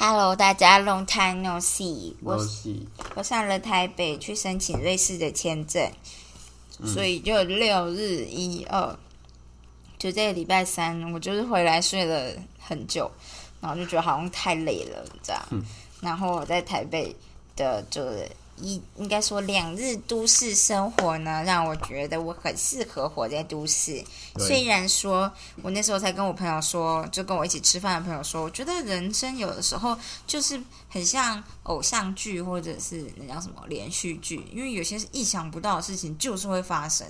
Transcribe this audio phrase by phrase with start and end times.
[0.00, 2.38] Hello，大家 Long time no see，我
[3.16, 5.90] 我上了台北去申请瑞士的签证，
[6.86, 8.96] 所以就六日一二，
[9.98, 13.10] 就这个礼拜三，我就是回来睡了很久，
[13.60, 15.42] 然后就觉得好像太累了这样，
[16.00, 17.16] 然后我在台北
[17.56, 18.30] 的就是
[18.60, 24.02] 一应该说两日都市生活呢，让我觉得我很适合活在都市。
[24.38, 25.32] 虽然说
[25.62, 29.96] 我那时候才跟我朋友说，就跟我一起吃饭的朋友说，我觉得人生有的时候
[30.26, 37.06] 就是很像偶像剧或者是那叫什么连续剧，因为有些是意想不到的事情就是会发生。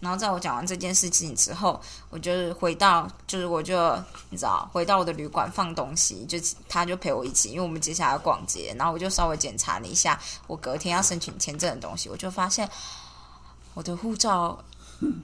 [0.00, 3.94] 然后在我讲完这件事情之后，我就是回到，就是我就
[4.30, 12.68] 你知道，回到我的旅馆放东西，就他就陪我一起，因为我们接下来要逛街，然后我就稍微检查了一下我隔天要申请签证的东西，我就发现
[13.74, 14.58] 我的护照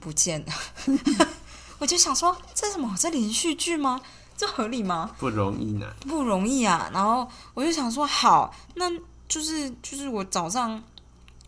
[0.01, 0.53] 不见了，
[1.79, 2.95] 我就想说这是什么？
[2.99, 4.01] 这连续剧吗？
[4.35, 5.11] 这合理吗？
[5.19, 5.85] 不容易呢。
[6.01, 6.89] 不容易啊。
[6.91, 8.89] 然后我就想说，好，那
[9.27, 10.81] 就是就是我早上，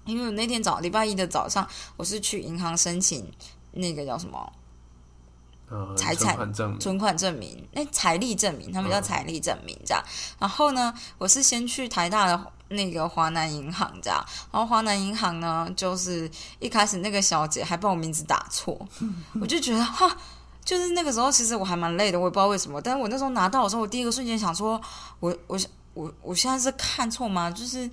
[0.06, 1.68] 因为我那天早礼拜一的早上，
[1.98, 3.32] 我是去银行申请
[3.72, 4.54] 那个叫什么
[5.70, 10.04] 呃，财产存款证明那财力证明，他们叫财力证明这样。
[10.40, 18.80] 然后呢，我是先去台大的那个华南银行这样，然后华南银行呢，就是一开始那个小姐还把我名字打错，
[19.42, 20.16] 我就觉得哈。
[20.64, 22.82] 就是那个时候，其实我还蛮累的，我也不知道为什么。
[22.82, 24.82] 但是我那时候拿到的时候，我第一个瞬间想说，
[25.20, 25.60] 我我
[25.94, 27.52] 我我现在是看错吗？
[27.52, 27.88] 就是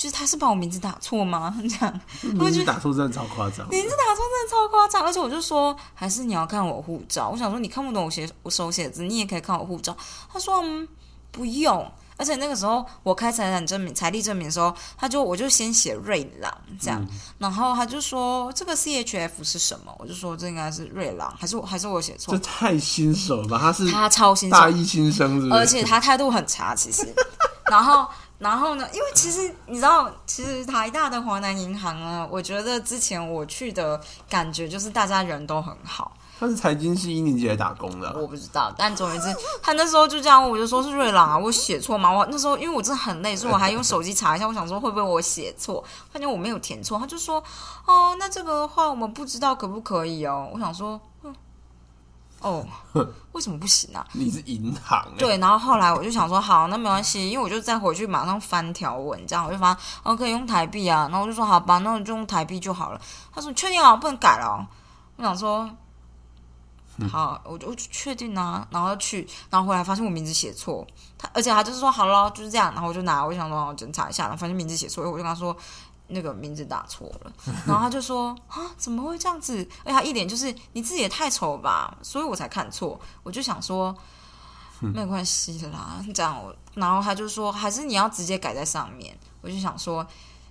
[0.00, 1.54] 就是他是把我名字打错吗？
[1.60, 3.68] 这样，名字打错真的超夸张。
[3.68, 7.28] 名字打错真的超夸张，而且我就说，还是你要看我护照。
[7.28, 9.94] 我想说，你看不懂我写我手写字，你也可以看我护照。
[10.32, 10.88] 他说，嗯，
[11.30, 11.86] 不用。
[12.16, 17.06] 而且那个时候我开财产证明、财力证明的时候，他就我就先写瑞朗这样，
[17.36, 19.94] 然后他就说这个 CHF 是什么？
[19.98, 22.40] 我就说这应该是瑞朗，还是我还是我写错这？
[22.40, 23.58] 太新手了吧？
[23.60, 25.60] 他是他超新手大一新生，是不是？
[25.60, 27.06] 而且他态度很差，其实。
[27.70, 28.06] 然后，
[28.40, 28.88] 然后呢？
[28.92, 36.10] 因为其实你知道，其实台大的华南银行呢，我觉得之前我去的感觉就是大家人都很好。
[36.38, 39.28] 他是财经系一年级来打工的啊，我不知道，但总而言之，
[39.60, 42.10] 他那时候就这样，我就说是瑞朗啊，我写错吗？
[42.10, 47.44] 我那时候因为我真的很累，所以我还用手机查一下，我想说会不会我写错，发现我没有填错，他就说
[47.84, 50.48] 哦，那这个的话我们不知道可不可以哦。
[50.50, 51.34] 我想说，嗯，
[52.40, 52.66] 哦，
[53.32, 54.06] 为什么不行啊？
[54.12, 63.00] 你是银行欸，对，然后后来我就想说，好，那没关系，因为我就再回去马上翻条文，这样我就发现，哦，可以用台币啊，然后我就说，好吧，那我就用台币就好了。
[63.32, 64.66] 他说，你确定啊，不能改了哦、
[65.16, 65.68] 我想说，
[67.10, 70.86] 好，我就我就确定啊，然后去，然后回来发现我名字写错，
[71.18, 75.54] 他而且他就是说好了，就是这样，然后我就拿，我就想说我检查一下，然后发现名字写错，我就跟他说。
[76.10, 77.32] 那个名字打错了，
[77.66, 79.66] 然后他就说啊，怎么会这样子？
[79.84, 83.00] 哎呀一脸就是你自己也太丑吧，所以我才看错。
[83.22, 83.94] 我就想说，
[84.80, 89.16] 没关系啦，这样，然后他就说，还是你要直接改在上面。
[89.42, 90.06] 我就想说，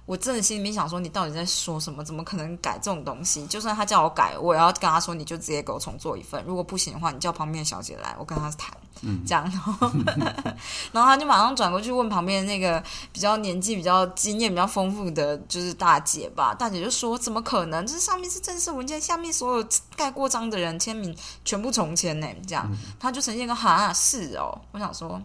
[0.09, 2.03] 我真的心里面想说，你到底在说什么？
[2.03, 3.45] 怎么可能改这种东西？
[3.45, 6.43] 就算他叫我改，我也要跟他说，你就直接给我重做一份。
[6.47, 9.43] 如果不行的话，你叫旁边的小姐来，我跟她谈，嗯这样。
[9.43, 9.91] 然后，
[10.91, 12.83] 然后他就马上转过去问旁边那个
[13.13, 17.85] 比较年纪比较经验比较丰富的就是大姐吧，大姐就说，怎么可能？
[17.85, 21.15] 这上面是正式文件，下面所有盖过章的人签名
[21.45, 22.27] 全部重签呢？
[22.47, 22.67] 这样，
[22.99, 25.21] 他就呈现一个哈是哦，我想说。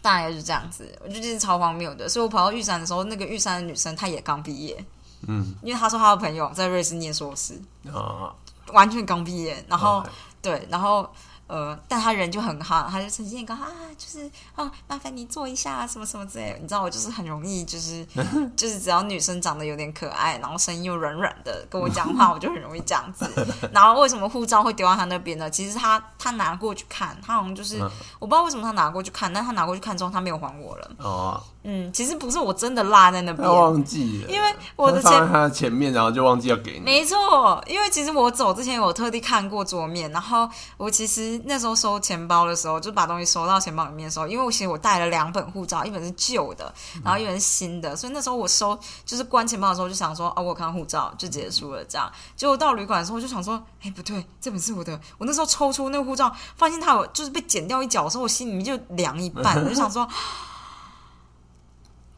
[0.00, 2.08] 大概就是这样子，我就觉得超荒谬的。
[2.08, 4.84] 所以我跑到玉山的时候，那个玉山的女生她也刚毕业，
[5.26, 5.54] 嗯。
[5.62, 7.60] 因为她说她的朋友在瑞士念硕士，
[7.92, 8.32] 啊，
[8.72, 10.04] 完全刚毕业，然后、
[10.40, 11.08] 对，然后
[11.48, 13.66] 呃，但他人就很好，他就呈现一个啊，
[13.96, 16.58] 就是啊，麻烦你坐一下什么什么之类的。
[16.58, 18.06] 你知道我就是很容易，就是
[18.54, 23.28] 就是只要女生长得有点可爱，然后声音又软软的，跟我讲话，我就很容易这样子。
[23.72, 25.50] 然后为什么护照会丢到他那边呢？
[25.50, 30.90] 其实他他拿过去看，他好像就是、嗯我不知道为什么他拿过去看，但他拿过去看之后他没有还我了。
[30.98, 36.80] 哦，嗯，其实不是我真的落在那边他，忘记了，因为我的钱他前面，然后就忘记要给你。
[36.80, 46.72] 没错，因为其实我走之前我特地看过桌面，然后我其实那时候收钱包的时候，就把东西收到钱包里面的时候，因为我其实我带了两本护照，一本是旧的，
[47.04, 52.10] 然后一本是新的，所以那时候我收就是关钱包的时候就想说，哦，我看到护照就结束了这样。
[52.36, 54.98] 结果到旅馆的时候我就想说，哎，不对，这本是我的。
[55.18, 60.08] 我那时候抽出那个护照，发现它有就是被剪掉一角的时候，我心里面就凉一半，我就想说，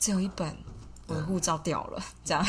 [0.01, 0.57] 只有一本，
[1.07, 2.45] 我的护照掉了，这样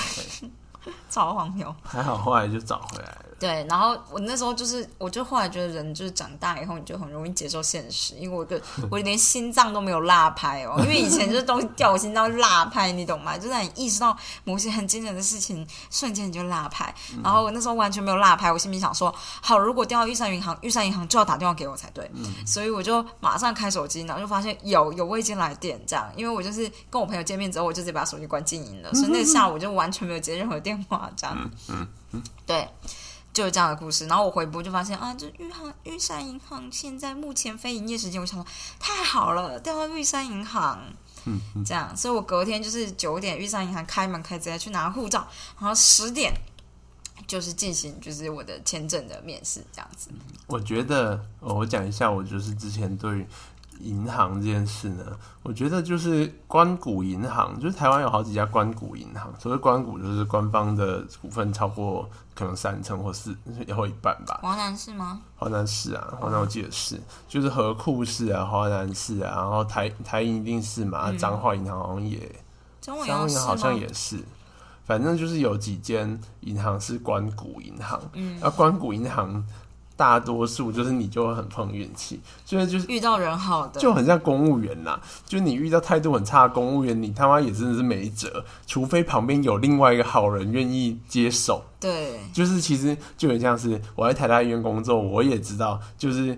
[1.12, 1.76] 超荒谬。
[1.84, 3.26] 还好后来就找回来了。
[3.42, 8.62] 对，然后我那时候就是，我就后来觉得人就是长大以后，你就很容易接受现实，因为我个
[8.92, 13.36] 我连心脏都没有落拍哦，因为以前就是东西掉我心脏落拍，你懂吗？
[13.40, 16.94] 就在你意识到某些很惊人的事情，瞬间你就落拍。
[17.24, 19.12] 然后我那时候完全没有落拍，我心里想说，
[19.42, 22.08] 好，如果掉到玉山银行，玉山银行就要打电话给我才对，
[22.46, 31.52] 所以我就马上开手机，然后就发现有有未接来电这样，因为我就是跟我朋友见面之后，我就直接把手机关静音了，所以那下午就完全没有接任何电话这样。
[31.70, 32.68] 嗯嗯，对。
[33.34, 38.46] 就是这样的故事，然后我回播就发现啊，这玉行玉山银行现在目前非营业时间，我想说
[38.80, 40.80] 太好了，调到玉山银行，
[41.26, 45.26] 嗯嗯，这样，所以我隔天就是九点玉山银行开门，可以直接去拿护照，
[45.60, 46.34] 然后十点
[47.26, 50.10] 就是进行就是我的签证的面试，这样子。
[50.48, 53.26] 我觉得，哦我讲一下，我就是之前对
[53.84, 55.04] 银行这件事呢，
[55.44, 63.36] 我觉得就是关谷银行，就是台湾有好几家关谷银行，所谓关谷就是官方的股份超过可能三成或四
[63.76, 64.40] 或一半吧。
[64.42, 65.22] 华南是吗？
[65.36, 72.34] 华南市啊，华南我记得是，就是河库市啊，华南市啊，然后台台银一定是嘛，彰化银行好像也，
[72.80, 73.76] 彰化银行好像？
[73.76, 74.18] 也是，
[74.86, 79.46] 反正就是有几间银行是关谷银行，嗯，那关谷银行
[80.02, 91.64] 大多数就是你就会很碰运气，所以就是遇到人好的，就很像公务员啦，就是你遇到态度很差的公务员，你他妈也真的是没辙，除非旁边有另外一个好人愿意接手。
[91.80, 96.36] 对，就是其实就很像是我在台大医院工作，我也知道，就是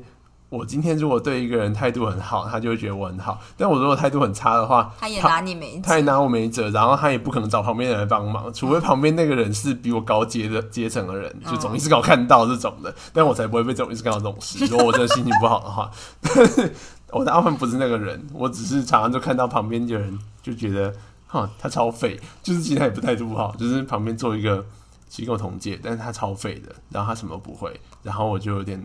[0.53, 5.81] 我今天如果对一个人态度很好，他就会觉得我很好；但我如果态度很差的话，他也拿你没辙。
[5.81, 14.63] 他也拿我没辙，然后他也不可能找旁边的人来帮忙，除非旁边那个人是比我高阶的阶层的人，就总医师刚好看到这种的，但我才不会被总医师看到这种事。
[14.69, 15.89] 如果我真的心情不好的话，
[16.21, 16.71] 但 是
[17.09, 20.94] 我大部分不是那个人，我只是常常就看到旁边的人就觉得，
[21.25, 24.63] 哈，他超废，就是其实他也不态度不好，就是旁边做一个
[25.09, 28.79] 机构同届，但是他超废的，然后他什么不会，然后我就有点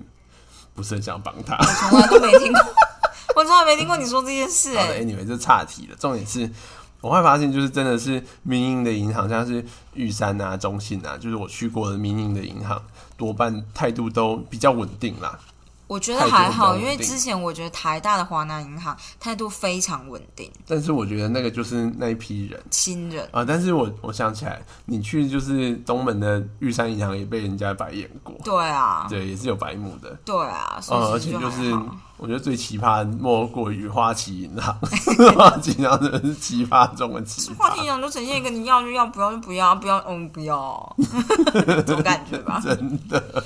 [0.79, 1.57] 不是很想帮他。
[1.57, 2.61] 我从来都没听过，
[3.35, 5.97] 我从来没听过你说这件事、哎，，anyway，这岔题了。
[5.99, 6.49] 重点是，
[7.01, 9.65] 我会发现就是真的是民营的银行，像是
[9.95, 12.81] 玉山啊、中信啊，就是我去过的民营的银行，
[13.17, 15.37] 多半态度都比较稳定啦。
[15.89, 23.27] 我觉得还好，因为之前我觉得台大的华南银行态度非常稳定，但是我觉得那个就是那一批人亲人。
[23.33, 23.43] 啊。
[23.43, 30.15] 但是我我想起来，你去就是东门的玉山银行也被人家白眼过，对啊，对，也是有白目的。
[30.25, 31.75] 对啊，所呃，而且就是
[32.19, 34.77] 我觉得最奇葩莫过于花旗银行，
[35.35, 37.57] 花旗银行真的是奇葩中的奇葩。
[37.57, 40.97] 话题讲就呈现一个你要就要，不要就不要，不要嗯不要，
[41.65, 42.61] 这种感觉吧。
[42.63, 43.43] 真的。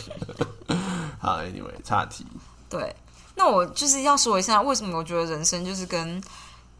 [1.20, 2.26] 好，anyway，岔题。
[2.72, 2.96] 对，
[3.34, 6.22] 那我就是要说一下，为什么我觉得人生就是跟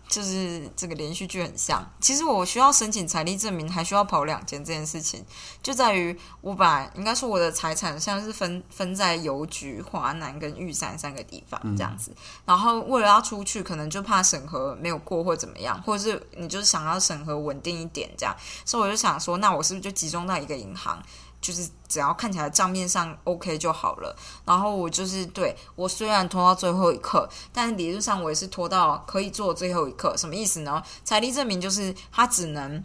[0.09, 1.87] 就是这个连续剧很像。
[2.01, 5.25] 其实我需要申请财力证明，还需要跑两间这件事情，
[5.63, 12.15] 就在于我把应该说我的财产像是分分在邮局、华南跟玉山三个地方这样子。
[12.45, 18.35] 然后为了要出去，可能就怕审核没有过或怎么样，或者是你就是想要审核稳定一点这样，
[18.65, 21.03] 所以我就想说，那我是不是就集中到一个银行？
[21.43, 24.17] 就是只要看起来账面上 OK 就好了。
[24.47, 30.17] 然后我就是对我虽然拖到最后一刻，但理论上我也是拖到可以做最后一刻。
[30.17, 30.83] 什么意思呢？
[31.05, 32.83] 财力证明就是他只能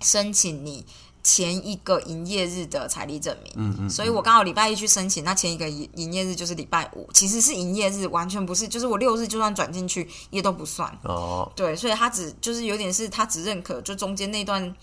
[0.00, 0.84] 申请你
[1.22, 3.52] 前一个营业日的财力证明。
[3.54, 10.90] 嗯嗯，所以我刚好礼拜一去申请，那前一个营营业日就是礼拜五，其实是营业日，完全不是，就是我六日就算转进去也都不算。
[11.04, 14.74] 哦，对，所以他只就是有点是他只认可就中间那段。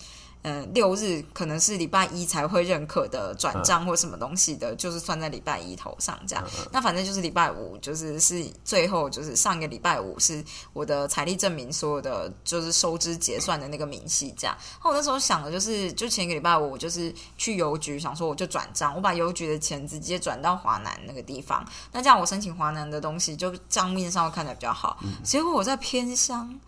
[0.42, 6.44] 呃，六日可能是礼拜一才会认可的转账或什么东西的，就是算在礼拜一头上这样。
[6.72, 14.56] 那反正就是礼拜五，就是是最后就是上一个礼拜五是我的财力证明所有的就是收支结算的那个明细这样。
[14.74, 24.98] 然后我那时候想的就是，就前一个礼拜五我就是去邮局想说我就转账，我把邮局的钱直接转到华南那个地方，那这样我申请华南的东西就账面上会看起来比较好。
[25.24, 26.58] 结果我在偏乡。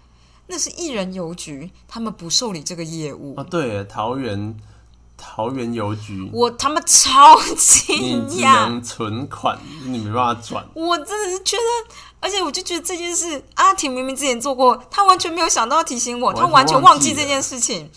[0.50, 4.57] 那是艺人邮局，他们不受理这个业务，哦，对，桃园
[5.16, 10.66] 桃园邮局，我他妈超你惊只讶，能存款，你没办法转。
[10.75, 17.88] 我真的是觉得，而且我就觉得这件事，阿婷明明之前做过，她完全没有想到要提醒我，完全她完全忘记了忘记这件事情。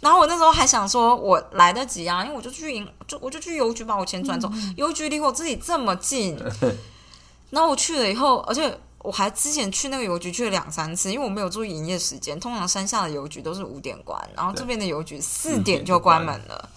[0.00, 6.36] 然后我那时候还想说，我来得及啊，因为我就去银，就我就去邮局把我钱转走，邮局离我自己这么近。
[7.50, 12.38] 然后我去了以后，而且我还之前去那个邮局去了两三次，因为我没有注意营业时间。
[12.38, 16.68] 通常山下的邮局都是五点关，然后这边的邮局四点就关门了。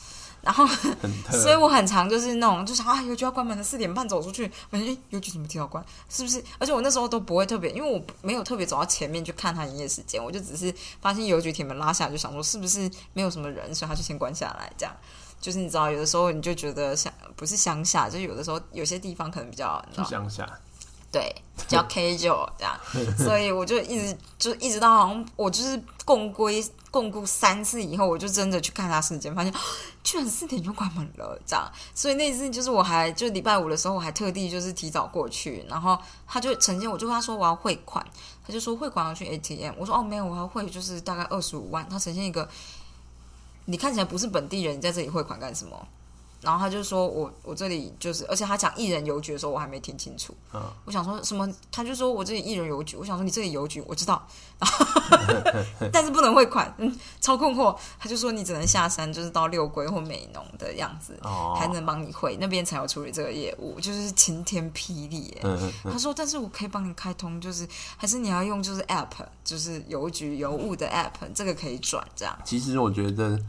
[0.41, 0.67] 然后，
[1.31, 5.81] 所以我很常就是那种，就是啊，邮局要关门了，四点半走出去，我说哎，邮局怎么提早关？
[6.09, 6.43] 是不是？
[6.59, 14.93] 而且我那时候都不会特别，因为我没有特别走到前面去看他营业时间，我就只是发现邮局铁门拉下来，就想说是不是没有什么人，所以他就先关下来这样。
[15.39, 20.59] 就是你知道，有的时候你就觉得乡不是乡下，就有的时候有些地方可能比较，乡下，
[21.13, 22.77] 对， 比较 casual 这样，
[23.15, 29.53] 所以我就一直就一直到好像我就是共归共估三次以后，我就真的去看他时间，发现
[30.03, 31.71] 居然四点就关门了，这样。
[31.93, 38.03] 所以那次就是我还就礼拜五的时候，我还特地就是提早过去，然后他就呈现，我就跟他说我要汇款，
[38.45, 42.49] 他就说汇款要去 ATM，我说哦没有，我要汇就是大概二十五万，他呈现一个
[43.65, 45.87] 你看起来不是本地人，你在这里汇款干什么？
[46.43, 50.35] 然后他就说我我这里就是，而且他讲一人邮局的时候，我还没听清楚。
[50.53, 51.47] 嗯我想说什么？
[51.71, 54.27] 他就说我这里一人邮局，我想说你这里邮局我知道，
[55.91, 57.75] 但是不能汇款，嗯，超困惑。
[57.97, 65.41] 他就说你只能下山，就是到六龟或美浓的样子，哦，才能帮你汇，那边才有处理这个业务，就是晴天霹雳耶。
[65.43, 69.07] 嗯嗯他说：“但是我可以帮你开通，就是还是你要用就是 app，
[69.43, 72.37] 就是邮局邮务的 app，这个可以转这样。
[72.43, 73.39] 其实我觉得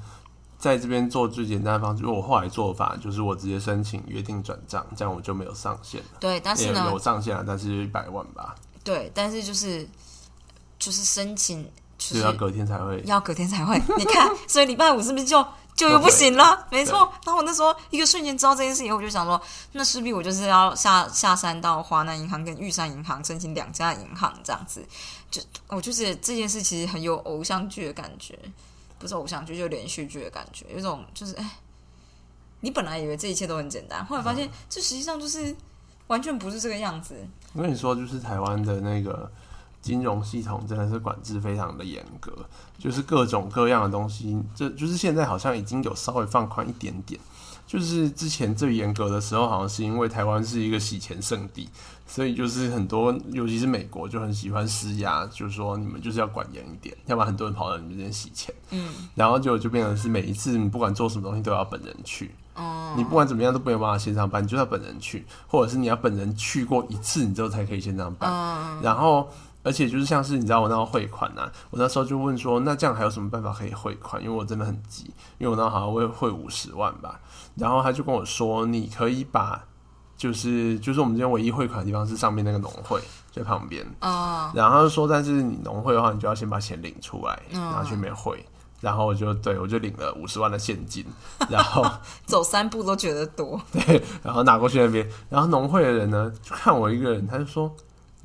[0.64, 6.06] 在这边做最简单的方式，因为我后来做法就是我直接申请约定转账，这样我就没有上限了。
[6.18, 9.86] 对，但是也呢有，上限了，但是一百万吧，对，但是就是
[10.78, 11.62] 就是申请
[11.98, 13.02] 就就是要隔天才会。
[13.04, 13.78] 要隔天才会。
[13.98, 16.66] 你看，所以礼拜五是不是就就又不行了？
[16.70, 17.12] 没错。
[17.26, 19.38] 然后我那时候一个瞬间知道这件事以后，我就想说，
[19.72, 24.82] 那势必我就是要下下山到华南银行跟玉山银行申请两家银行这样子。
[25.30, 28.38] 就我就是这件事其实很有偶像剧的感觉，
[28.98, 31.58] 不是偶像剧，就连续剧的感觉，有种就是哎，
[32.60, 35.54] 你本来以为这一切都很简单，后来发现这实际上就是
[36.06, 37.16] 完全不是这个样子。
[37.52, 39.30] 我跟你说，就是台湾的那个
[39.82, 42.32] 金融系统真的是管制非常的严格，
[42.78, 47.20] 就是各种各样的东西，这就是现在好像已经有稍微放宽一点点。
[47.66, 51.66] 就是之前最严格的时候，好像是因为台湾是一个洗钱圣地，
[52.06, 58.54] 所以就是很多，尤其是美国就很喜欢施压，就是说你们就是要管严一点，要不然很多人跑到你们这边洗钱。
[58.70, 68.30] 嗯，然后就就变成是每一次你不管做什么东西都要本人去，哦、你不管怎么样都没有办法线上办，你就要本人去，或者是你要本人去过一次，你之后才可以线上办。
[68.30, 69.28] 嗯，然后，
[69.62, 74.22] 而且就是像是你知道我那时候汇款啊，我那时候就问说，那这样还有什么办法可以汇款？
[74.22, 75.04] 因为我真的很急，
[75.38, 77.18] 因为我那好像会汇五十万吧。
[77.54, 79.64] 然后他就跟我说，你可以把
[80.16, 83.00] 就是就是我们今天唯一汇款的地方是上面那个农会
[83.32, 88.44] 在旁边，哦，然后他就说，但是你农会的话，你就要先把钱领出来，嗯然后去那边汇。
[88.80, 91.02] 然后我就对我就领了五十万的现金，
[91.48, 91.82] 然后
[92.26, 93.58] 走三步都觉得多。
[93.72, 97.74] 对，然后拿过去那边，然后农会的人呢，就看我一个人，他就说：“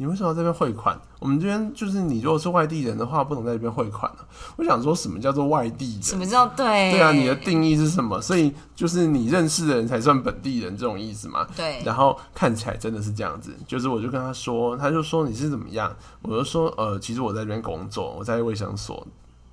[0.02, 0.98] 你为什么要这边汇款？
[1.20, 4.26] 我们这边就是你如果是外地人的话，不能在这边汇款了。”
[4.56, 6.02] 我想说什么叫做外地人？
[6.02, 6.94] 什么叫对？
[6.94, 8.22] 对啊，你的定义是什么？
[8.22, 11.46] 所以就是你认识的人才算本地人这种意思嘛？
[11.54, 15.94] 对，然后看起来真的是这样子，就是我就跟他说，他就说你是怎么样？
[16.22, 19.06] 我就说呃，其实我在这边工作，我在卫生所。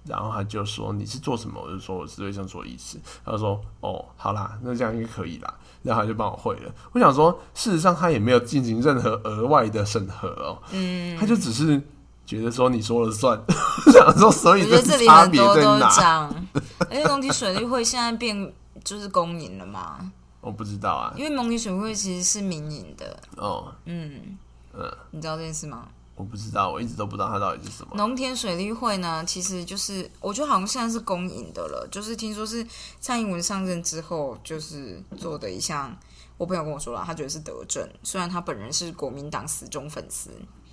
[0.09, 1.61] 然后他就说你是做什么？
[1.61, 2.97] 我就说我是卫生所医师。
[3.25, 5.53] 他就说哦，好啦，那这样应该可以啦。
[5.87, 6.75] 然后他就帮我汇了。
[6.93, 11.81] 我想说，事实上他也没有进行任何额外的审核哦，嗯，他就只是
[12.27, 13.41] 觉得说你说了算。
[13.87, 15.91] 我 想说，所以我觉得这里很多都是别在哪？
[15.95, 16.47] 这样。
[16.91, 18.53] 而且龙体水利会现在变
[18.83, 19.99] 就是公营了嘛，
[20.43, 21.15] 我不知道啊。
[21.17, 23.17] 因为龙体水利会其实是民营的。
[23.37, 24.37] 哦，嗯，
[24.75, 25.87] 嗯，你知道这件事吗？
[26.17, 27.93] 我不知道，我一直都不知道它到底是什么。
[27.95, 32.67] 农田水利会呢，其实就是我觉得好像现在是公营的了，就是听说是
[33.01, 35.97] 蔡英文上任之后就是做的一项。
[36.39, 40.31] 我朋友跟我说了，他觉得是德政，虽然他本人是国民党死忠粉丝，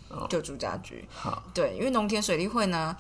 [0.10, 1.08] 哦就朱家驹。
[1.10, 2.96] 好，对，因为农田水利会呢，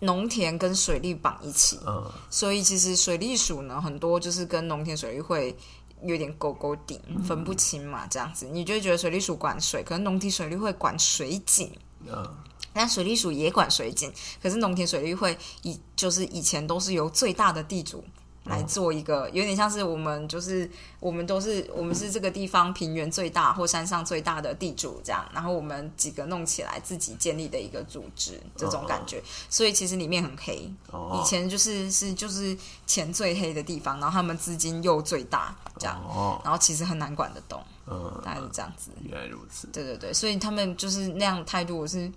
[0.00, 5.54] 农田跟水利绑一起，嗯，所以其实水利署呢，很多就是跟农田水利会
[6.02, 11.70] 有点勾勾顶，分不清嘛，这样子，你就会觉得水利署管水，可能农田水利会管水井。
[12.06, 12.36] 嗯，
[12.72, 14.12] 但水利署也管水井，
[14.42, 18.04] 可是农田水利会以就是以前都是由最大的地主
[18.48, 20.68] 来做一个，有点像是我们就是
[21.00, 30.70] 我们都是我们是这个地方平原最大或山上最大的地主这样，然后我们几个弄起来自己建立的一个组织这种感觉，所以其实里面很黑。
[30.90, 38.90] 哦，以前就是是就是钱最黑的地方，然后他们资金又最大这样，哦，然后其实很难管得动，嗯，大概是这样子。
[39.02, 39.68] 原来如此。
[39.72, 42.10] 对对对，所以他们就是那样的态度，我是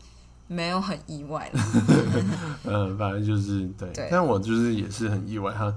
[0.48, 1.64] 没有很意外了。
[2.64, 5.74] 嗯，反正就是对，对但我就是也是很意外，他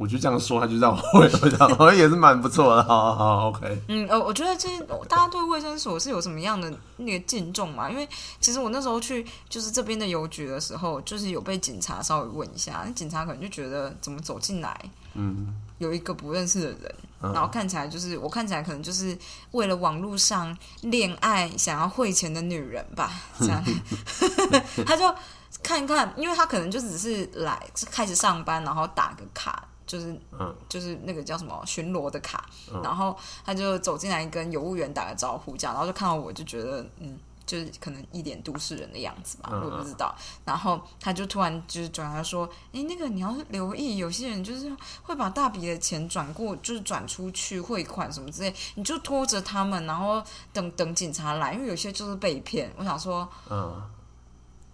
[0.00, 4.66] 我就这样说，他就让我会，我想我也是蛮不错的，好好好，OK，嗯，呃，我觉得这
[5.04, 7.90] 大家对卫生所是有什么样的那个敬重嘛？
[7.90, 8.08] 因为
[8.40, 14.74] 其实我那时候去就是这边的邮局的时候，就是有被警察稍微问一下，那警察可能就觉得怎么走进来
[15.12, 19.14] 嗯，有一个不认识的人，嗯然后看起来就是我看起来可能就是
[19.50, 23.62] 为了网络上恋爱想要汇钱的女人吧，这样，
[24.86, 25.14] 他就
[25.62, 29.62] 看一看，因为他可能就只是来开始上班，然后打个卡。
[29.90, 37.18] 就是嗯就是那个叫什么巡逻的卡，嗯然后他就走进来跟邮务员打个招呼，这样，然后就看到我就觉得嗯。
[37.46, 40.14] 就是可能一点都市人的样子吧，嗯我也不知道。
[40.44, 44.70] 然后他就突然就是转来说：“哎，那个你要留意，有些人就是
[45.02, 53.82] 会把大笔的钱转过，就是转出去汇款什么之类，你就拖着他们，然后等等警察来，因为有些就是被骗。”我想说，嗯，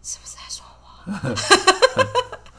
[0.02, 0.66] 是不是在说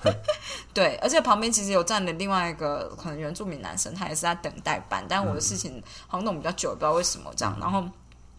[0.04, 0.12] 我？
[0.78, 7.58] 对，而且旁边其实有站的另外一个可能原住民男生，他也是在等待班，但我的事情好像弄比较久，不知道为什么这样。
[7.60, 7.84] 然后，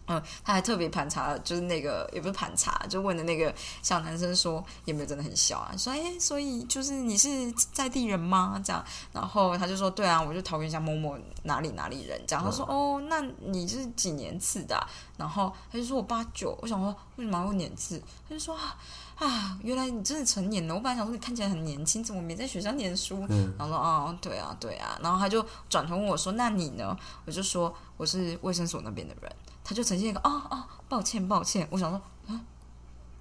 [0.06, 3.52] 嗯，他还特别盘查，就是那个也不是盘查，就问的那个
[3.82, 5.74] 小男生说有没有真的很小啊？
[5.76, 8.62] 说哎、所以就是你是在地人吗？
[8.64, 12.44] 这样，然后他就说对啊，我就桃园乡某某哪里哪里人这样。
[12.44, 18.00] 他说哦，那你是几年次的啊、然后他就说我八九，我想说为什么要问年次？
[18.28, 18.78] 他就说啊。
[19.18, 20.74] 啊，原来你真的成年了！
[20.74, 23.26] 我本来想说你看起来很年轻，怎么没在学校念书？
[23.28, 24.96] 嗯然后说哦，对啊，对啊。
[25.02, 26.96] 然后他就转头问我说：“那你呢？”
[27.26, 29.30] 我就说我是卫生所那边的人。
[29.64, 31.66] 他就呈现一个哦哦，抱歉抱歉。
[31.70, 32.40] 我想说啊，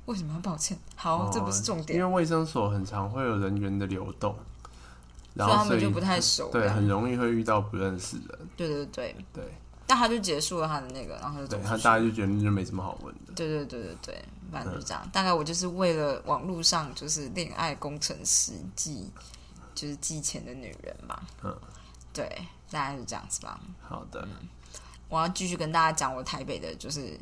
[0.06, 0.78] 为什么要抱歉？
[0.96, 4.36] 好，这不是重点，因为卫生所很常会有人员的流动，
[5.34, 6.52] 然所以他后所以们就不太熟。
[6.52, 9.16] 对，很容易会遇到不认识人，对对对。
[9.34, 9.44] 对
[9.88, 15.10] 但他就结束了他的那个，然后他就走对，他大家就觉得就没什么好问的，对对对对对，反正就这样。
[15.14, 19.10] 大概我就是为了网络上就是恋爱工程师寄，
[19.74, 21.20] 就是寄钱的女人嘛。
[21.42, 21.58] 嗯，
[22.12, 22.30] 对，
[22.70, 23.58] 大概是这样子吧。
[23.82, 24.28] 好的，
[25.08, 27.18] 我要继续跟大家讲我台北的，就是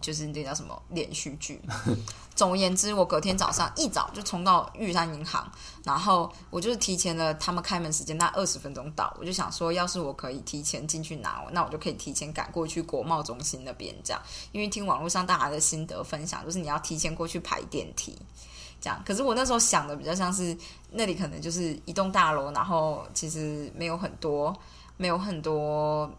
[0.00, 1.60] 就是那叫什么连续剧。
[2.36, 5.46] 总而言之，我隔天早上一早就冲到玉山银行，
[5.84, 14.22] 然后我就是提前了他们开门时间大概二十分钟到，我就想说，要是我可以提前进去拿，那我就可以提前赶过去国贸中心那边这样。
[14.52, 18.16] 因为听网络上大家的心得分享，就是你要提前过去排电梯。
[18.80, 20.56] 这样，可是我那时候想的比较像是
[20.92, 24.56] 那里可能就是一栋大楼，然后其实没有很多，
[24.96, 26.10] 没有很多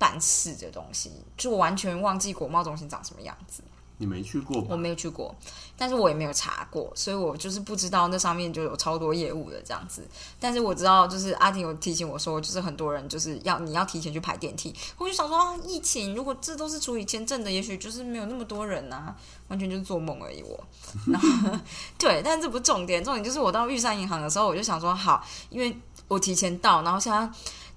[0.00, 3.62] 办事的东西，就我完全忘记国贸中心长什么样子。
[3.98, 4.74] 你没去过我？
[4.74, 5.36] 没有去过，
[5.76, 10.08] 但是我也没有查过，所以我就是不知道那上面就有超多业务的这样子。
[10.38, 14.74] 但是我知道，就是阿婷有提醒我说，就是很多人就是要你要提前去排电梯。
[14.96, 19.14] 我就想说啊，疫情如果这都是处理签证的，也许就是没有那么多人啊，
[19.48, 20.42] 完全就是做梦而已。
[20.42, 20.58] 我，
[21.12, 21.58] 然后
[21.98, 27.30] 对，但这不是重点，重点就是我到玉山银行的时候，我就想说好，因为我提前到，然后现在。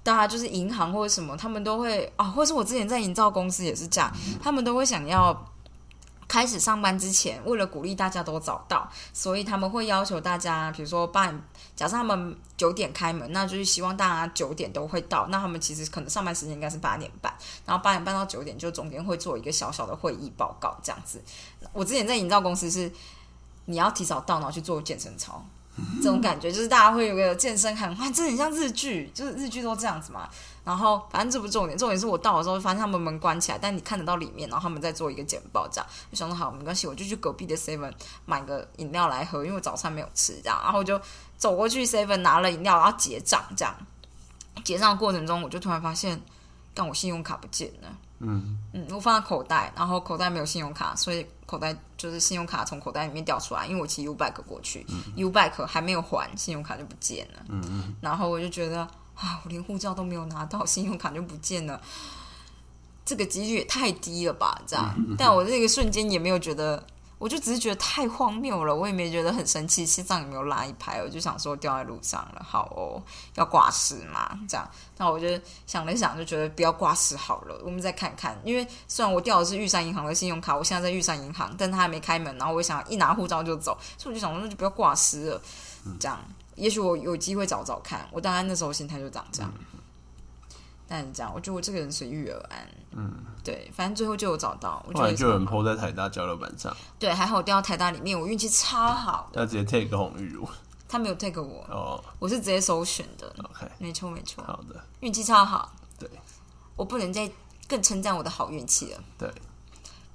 [0.04, 5.34] 大家就是银行或者什么，他们都会啊，或是我之前在营造公司也是这样，他们都会想要
[6.28, 11.42] 开始上班之前，为了鼓励大家都早到，所以他们会要求大家，比如说八点，
[11.74, 15.26] 假设他们九点开门，那就是希望大家九点都会到。
[15.28, 17.32] 那他们其实可能上班时间应该是八点半，
[17.64, 21.22] 然后八点半到九点就中间会做一个小小的会议报告这样子。
[21.72, 22.92] 我之前在营造公司是，
[23.64, 25.42] 你要提早到，然后去做健身操。
[25.96, 30.28] 这种感觉就是大家会有个健身喊话，这很像日剧，就是日剧都这样子嘛。
[30.64, 37.92] 然后反正这不重点，重点是我到的时候发现他们门关起来，但你看得到里面，然后他们在做一个简报，这样就想说好没关系，我就去隔壁的 Seven
[38.24, 40.98] 买个饮料来喝，因为我早餐没有吃，这样，然后我就
[41.36, 43.74] 走过去 Seven 拿了饮料，然后结账，这样
[44.64, 46.18] 结账过程中，我就突然发现，
[46.72, 47.88] 但我信用卡不见了。
[48.20, 57.44] 嗯，嗯，我放在口袋，然后口袋没有信用卡，所以口袋就是信用卡从口袋里面掉出来，因为我骑 U bike 过去、u bike 还没有还，信用卡就不见了。
[57.48, 58.80] 嗯嗯，然后我就觉得
[59.14, 61.80] 啊，我连护照都没有拿到，信用卡就不见了，
[63.04, 64.60] 这个几率也太低了吧？
[64.66, 66.82] 这样，但我这个瞬间也没有觉得，
[67.18, 73.02] 我就只是觉得太荒谬了，我也没觉得很生气，心脏也没有拉一拍，我就想说掉在路上了，好哦，
[73.36, 74.38] 要挂失嘛？
[74.48, 75.26] 这样，那我就
[75.66, 85.40] 想了想，就觉得不要挂失好了，我们再看看，因为虽然我掉的是玉山银行的信用卡，我现在在玉山银行，但他还没开门，然后我想一拿护照就走，所以我就想说那就不要挂失了，
[85.98, 86.18] 这样。
[86.56, 89.52] 也许我有机会找找看，我大概那时候心态就长这样。
[90.86, 92.68] 但是这样，我觉得我这个人随遇而安。
[92.96, 99.40] 嗯，对，反正最后就有找到，我觉后来就有人得超好 PO 在台大交流板上，对，还好我掉到台大里面，我运气超好的。
[99.40, 100.48] 要直接 take 红玉如。
[100.86, 102.04] 他没有 take 我，哦。
[102.18, 105.72] 我是直接首选的，，OK，没错没错，好的，运气超好。
[105.98, 106.08] 对。
[106.76, 107.30] 我不能再
[107.68, 109.30] 更称赞我的好运气了，对，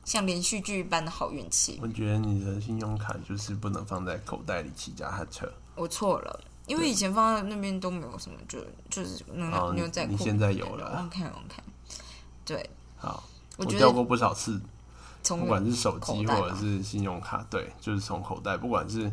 [0.05, 1.79] 像连续剧般的好运气。
[1.81, 5.49] 我觉得你的信用卡就是不能放在口袋里骑脚踏车。
[5.75, 10.17] 我错了，因为以前放在那边都没有什么，就就是那牛仔裤。
[10.17, 11.05] 现在有了。
[11.05, 11.63] OK OK，
[12.49, 13.23] 对，好，
[13.57, 14.59] 我掉过不少次，
[15.21, 19.12] 从不管是手机或者是信用卡，对，就是从口袋，不管是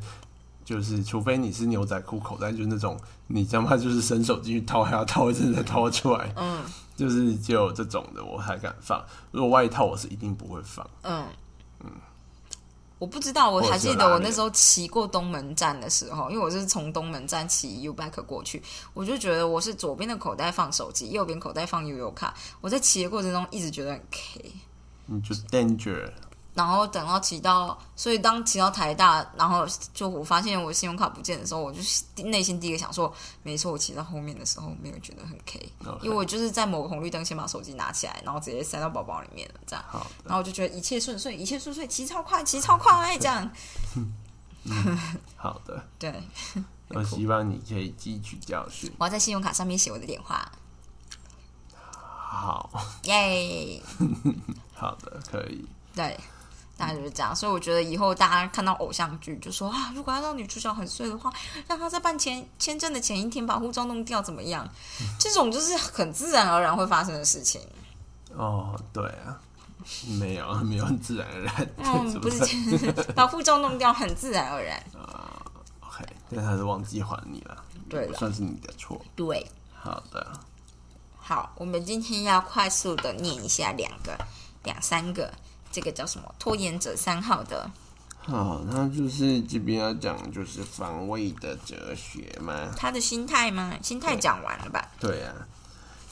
[0.65, 6.65] 就是，除非你是牛仔裤口袋，就是那种你他妈就是伸手进去掏，还要掏一阵再掏出来，嗯。
[6.97, 9.05] 就是只有这种的我才敢放。
[9.31, 10.89] 如果外套，我是一定不会放。
[11.03, 11.27] 嗯
[12.99, 18.63] 我不知道，我还记得我那时候骑过东门站的时候，因为我是从东门站骑 U bike 过去，
[18.95, 22.35] 我就觉得我是左边的口袋放手机，右边口袋放悠悠卡。
[22.63, 24.53] 我在骑的过程中一直觉得很 K，
[25.09, 26.11] 嗯就是 danger，
[26.57, 31.79] 然后等到骑到，所以当骑到台大，然后就我发现我信用卡不见的时候，我就
[32.25, 39.85] 内心第一个想说，没错，我骑到后面的时候没有觉得很 K，OK 因为我就是在某个红绿灯先把手机拿起来，然后直接塞到包包里面了，这样。
[39.87, 43.51] 好，然后我就觉得一切顺遂，一切顺遂，骑超快，骑超快，这样。
[45.37, 46.13] 好的， 对，
[46.89, 48.91] 我希望你可以汲取教训。
[48.97, 50.51] 我要在信用卡上面写我的电话，
[51.71, 52.71] 好，
[53.05, 53.83] 耶！
[54.75, 55.65] 好的，可以。
[55.95, 56.19] 对，
[56.77, 57.35] 大概就是这样。
[57.35, 61.33] 所以我觉得以后大家看到偶像剧，就说啊，如果要让女主角很碎的话，
[61.67, 64.69] 让她在办签签证的前一天把护照弄掉，怎么样？
[65.19, 67.61] 这种就是很自然而然会发生的事情。
[68.35, 69.41] 哦，对啊，
[70.19, 74.77] 没有，没有很自然而然，嗯，是 不是是 把护照弄掉，很自然而然。
[74.95, 75.41] 啊
[75.81, 77.57] ，OK，但他是忘记还你了，
[77.89, 79.01] 对了算是你的错。
[79.15, 80.33] 对，好的，
[81.17, 84.15] 好，我们今天要快速的念一下两个、
[84.65, 85.33] 两三个，
[85.77, 86.35] 这个叫什么？
[86.39, 87.71] 拖延者三号的。
[88.17, 92.73] 好，那就是这边要讲就是防卫的哲学嘛。
[92.75, 93.75] 他的心态吗？
[93.83, 94.91] 心态讲完了吧？
[94.99, 95.35] 对啊，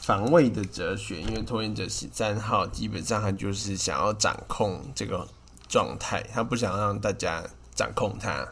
[0.03, 5.27] 防卫的哲学，因为拖延者十三号基本上他就是想要掌控这个
[5.66, 7.42] 状态，他不想让大家
[7.74, 8.46] 掌控他，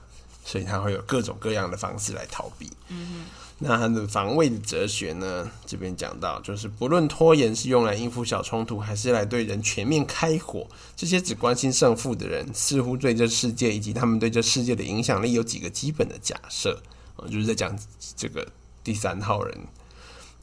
[0.47, 2.73] 所以他会有各种各样的方式来逃避。
[2.89, 3.27] 嗯
[3.59, 5.49] 那他的防卫的哲学呢？
[5.65, 16.83] 这边讲到，就是不论拖延是用来应付小冲突，还是来对人全面开火，这些只关心胜负的人，似乎对这世界以及他们对这世界的影响力有几个基本的假设。
[17.17, 17.79] 呃就是在讲
[18.17, 18.47] 这个
[18.83, 19.59] 第三号人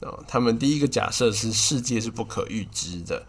[0.00, 3.26] 啊，他们第一个假设是世界是不可预知的。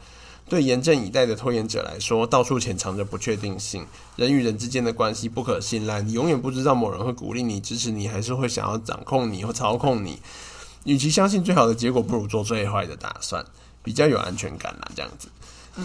[0.52, 3.88] 对严阵以待的拖延者来说，到处潜藏着不确定性，
[4.18, 10.20] 人与人之间的关系不可信赖，你永远不知道某人会鼓励你、支持你，还是会想要掌控你或操控你。
[10.84, 13.46] 与其相信最好的结果，不如做最坏的打算，
[13.82, 14.92] 比较有安全感啦。
[14.94, 15.30] 这样子，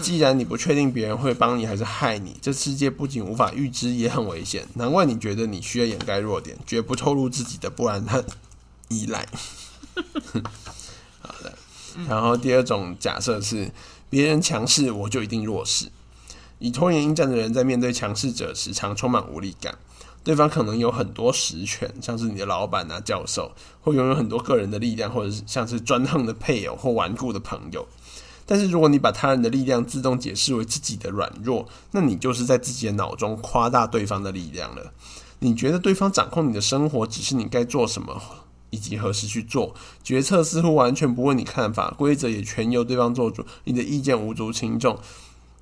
[0.01, 4.67] 既然你不确定别人会帮你还是害你，这世界不仅无法预知，也很危险。
[4.73, 8.21] 难怪你觉得你需要掩盖弱点，绝不透露自己的不安和
[8.89, 9.25] 依赖。
[11.21, 11.53] 好的，
[12.09, 13.71] 然后第二种假设是，
[14.09, 15.89] 别人强势，我就一定弱势。
[16.59, 19.77] 以拖延应战的人在面对强势者时，常充满无力感。
[20.23, 27.87] 对方可能有很多实权，像是你的老板啊、教授，或拥有很多个人的力量，或者是像是专横的配偶或顽固的朋友。
[28.45, 34.91] 但是如果你把他人的力量自动解释为自己的软弱，那你就是在自己的脑中夸大对方的力量了。
[35.39, 38.21] 你觉得对方掌控你的生活，只是你该做什么
[38.69, 44.97] 以及何时去做，决策似乎完全不问你看法，规则也全由对方做主，你的意见无足轻重。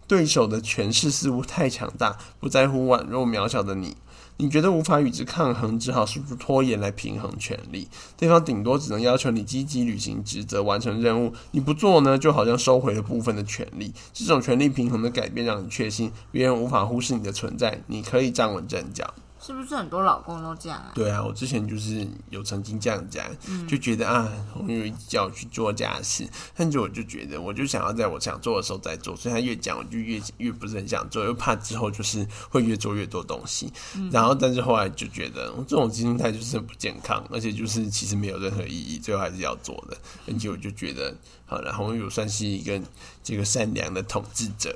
[0.08, 3.98] 对手的权势似乎太强大，不在乎宛若渺小的你。
[4.38, 7.88] 你觉得无法与之抗衡，只好试图拖延来平衡权力。
[8.18, 11.34] 对方顶多只能要求你积极履行职责，完成任务。
[11.52, 13.94] 你不做呢，就好像收回了部分的权利。
[14.14, 19.14] 这种权力平衡的改变，让你确信别人无法忽视你的存在，你可以站稳阵脚。
[19.46, 20.92] 是不是很多老公都这样啊？
[20.96, 23.24] 对啊，我之前就是有曾经这样讲，
[23.68, 33.72] 就觉得啊，红玉叫我去做家事，但是我就觉得，我就想要在我想做的时候再做，所以他越讲，我就越越不是很想做，又怕之后就是会越做越多东西。
[34.12, 39.96] 然后，但是后来就觉得这种心态就是很不健康，而且就是其实没有任何意义，最后还是要做的。
[40.28, 41.16] 而且我就觉得，
[41.48, 42.82] 好了，红玉算是一个
[43.24, 44.74] 这个善良的统治者，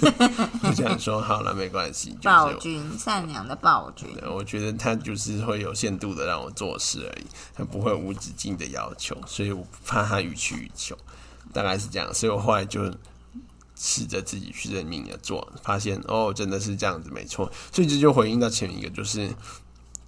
[0.64, 4.08] 就这样说好了，没关系，就是暴君，善良的暴君。
[4.26, 10.96] 我觉得他就是会有限度的让我做事而已，他不会无止境的要求，所以我怕他予取予求，
[11.52, 12.90] 大概是这样，所以我后来就
[13.78, 19.28] 试着自己去认命的做，发现哦，真的是这样子，没错，所以这就回应到前一个，就是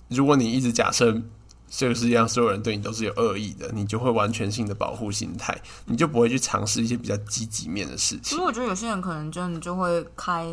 [0.08, 1.20] 如果你一直假设
[1.70, 8.40] 这个世界上所有人对你都是有恶意的，你就会完全性的保护心态，你就不会去尝试一些比较积极面的事情其实。
[8.40, 10.46] 我觉得有些人可能真的就会开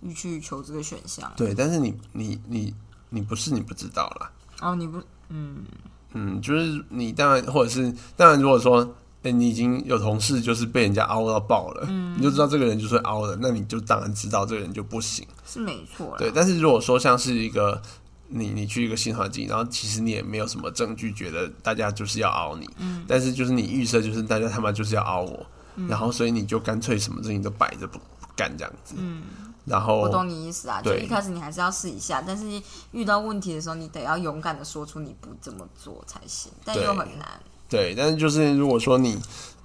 [0.00, 1.30] 予取予求这个选项。
[1.36, 2.74] 对，但是你你你
[3.10, 4.30] 你不是你不知道啦。
[4.60, 5.64] 哦，你不，嗯，
[6.12, 15.26] 嗯，就是你当然，或者是当然，如果说，哎、你已经有同事就是被人家凹到爆了，你就知道这个人就是凹的，那你就当然知道这个人就不行。
[15.44, 16.14] 是没错啦。
[16.16, 17.82] 对，但是如果说像是一个
[18.28, 25.46] 你你去一个新环境，然后其实你也没有什么证据觉得大家就是要熬你，嗯，但是就是你预设就是大家他妈就是要熬我，
[25.88, 29.22] 然后所以你就干脆什么事情都摆着不不干这样子，嗯，
[29.64, 32.44] 然后我懂你意思啊，就一开始你还是要试一下，但是
[32.92, 37.40] 遇到问题的时候，你得要勇敢的说出你不这么做才行，但又很难。
[37.68, 39.20] 对，但是就是如果说你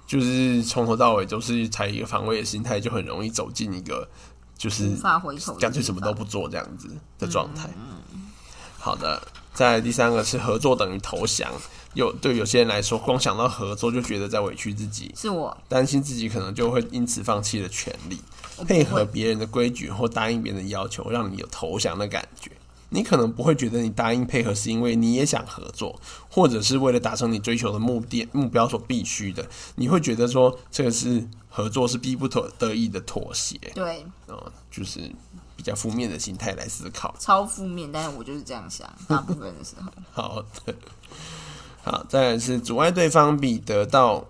[0.06, 4.08] 就是从头到尾都是采一个防卫的心态，就很容易走进一个
[4.56, 7.70] 就是无法回头干脆什么都不做这样子的状态。
[8.84, 9.22] 好的，
[9.54, 11.48] 再第三个是合作等于投降。
[11.94, 18.18] 有对有些人来说，光想到合作就觉得在委屈自己，是我担心自己可能就会因此放弃了权利，
[18.66, 22.50] 配合别人的规矩或答应别人的要求，让你有投降的感觉。
[22.88, 29.48] 你可能不会觉得你答应配合是因为你也想合作，或者是为了达成你追求的目的目标所必须的。
[29.76, 34.36] 你会觉得说这个是合作是逼不得已的妥协，对嗯、
[34.70, 35.08] 就是
[35.62, 37.14] 比较负面的心态来思考。
[37.20, 39.92] 超负面，但是我就是这样想，大部分的时候。
[40.12, 40.74] 好的，
[41.84, 44.24] 好，再来是阻碍对方比得到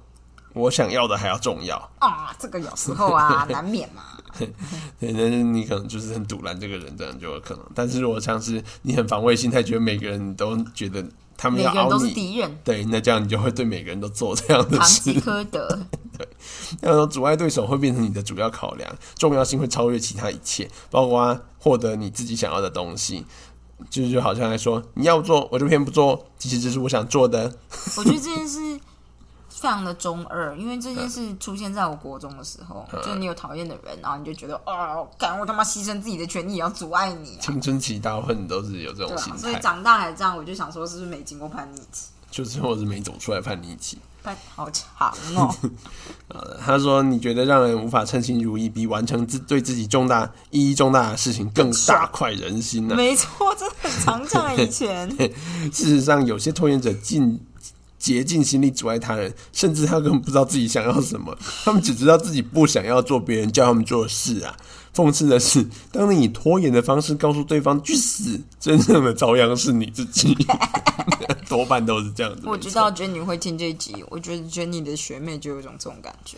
[0.53, 1.90] 我想要的还要重要。
[2.01, 4.12] 啊，这个有时候啊， 难免嘛。
[4.99, 7.64] 对，但是你可能就是很堵拦这个人，这样就有可能。
[7.75, 11.05] 但是如果像是你很防卫心态，觉得每个人都觉得
[11.37, 15.21] 他们每个人都是敌人，对，那这样你就会对每个人都做这样的堂事吉。
[15.21, 15.79] 诃德。
[16.81, 23.25] 那种阻碍对手会变成你的主要考量，重要性会超越其他一切，包括获得你自己想要的东西。
[23.90, 27.53] 就是就好像来说，你要做我就偏不做，其实这是我想做的。
[27.99, 28.81] 我觉得这件事非
[29.68, 42.09] 常的中二，因为这件事出现在我国中的时候，就是你有讨厌的人，然后你就觉得哦，干我他妈牺牲自己的权利也要阻碍你啊，青春期大部分都是有这种心态啊，所以，长大还这样，我就想说是不是没经过叛逆期？
[42.31, 43.98] 就是或是没走出来叛逆期。
[44.22, 45.53] 叛好长哦，
[46.29, 54.57] 呃，他说：“你觉得让人无法称心如意，比完成自对自己重大意义重大的事情更大快人心呢、没错，这很常这样。
[54.57, 55.11] 以前
[55.75, 57.38] 事实上，有些拖延者尽
[58.03, 64.57] 竭尽心力阻碍他人，甚至他根本不知道自己想要什么， 他们只知道自己不想要做别人叫他们做的事啊。
[64.93, 70.37] 讽刺的是，当你以拖延的方式告诉对方去死，真正的遭殃是你自己。
[71.49, 72.43] 多半都是这样子。
[72.45, 76.37] 我知道娟女会听这一集，我觉得娟妮的学妹就有一种这种感觉。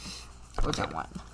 [0.64, 1.24] 我讲完了，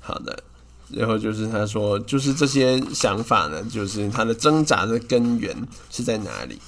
[0.00, 0.44] 好的，
[0.90, 5.56] 然后就是他说，就是这些想法呢，就是他的挣扎的根源
[5.90, 6.60] 是在哪里？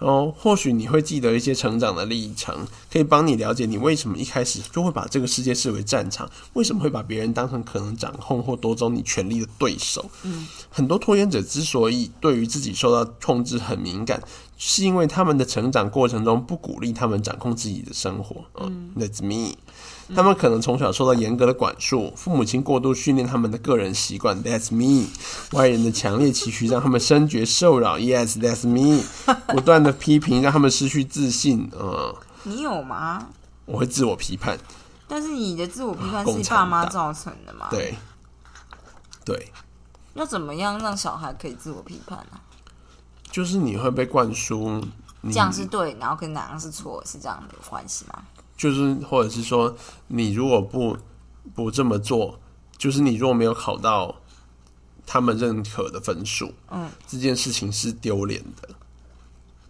[0.00, 10.10] 然后或许你会记得一些成长的历程，可以帮你了解你为什么一开始就会把这个世界视为战场，为什么会把别人当成可能掌控或夺走你权力的对手。
[10.22, 14.22] 嗯，很多拖延者之所以对于自己受到控制很敏感，
[14.56, 18.44] 是因为他们的成长过程中不鼓励他们掌控自己的生活。
[18.58, 19.56] 嗯，That's me。
[20.14, 25.08] 他们可能从小受到严格的管束，父母亲过度训练他们的个人习惯，That's me。
[25.52, 29.04] 外人的强烈期许让他们深觉受扰，Yes，That's me。
[29.48, 33.28] 不断的批评让他们失去自信，嗯，你有吗？
[33.66, 34.58] 我会自我批判，
[35.06, 37.94] 但是你的自我批判是爸妈党造成的嘛？，对，
[39.24, 39.52] 对，
[40.14, 42.40] 要怎么样让小孩可以自我批判呢、
[43.30, 44.84] 就是你会被灌输，
[45.20, 48.24] 你这样是对，然后跟哪样是错，是这样的关系吗？
[48.60, 49.74] 就是或者是说，
[50.08, 50.94] 你如果不
[51.54, 52.38] 不这么做，
[52.76, 54.14] 就是你如果没有考到
[55.06, 58.68] 他们认可的分数，嗯，这件事情是丢脸的。